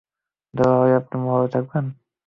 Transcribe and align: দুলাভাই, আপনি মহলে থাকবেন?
দুলাভাই, 0.53 0.91
আপনি 0.99 1.15
মহলে 1.23 1.47
থাকবেন? 1.53 1.85